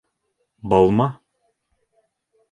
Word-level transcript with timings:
Былмы? 0.71 1.07